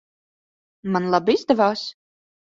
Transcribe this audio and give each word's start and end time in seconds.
Man 0.95 1.05
labi 1.15 1.35
izdevās? 1.39 1.83